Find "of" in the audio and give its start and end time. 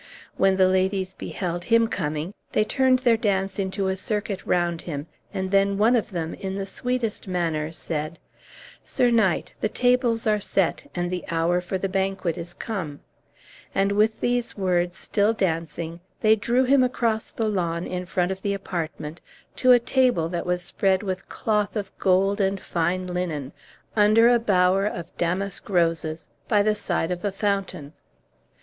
5.95-6.09, 18.31-18.41, 21.75-21.95, 24.87-25.15, 27.11-27.23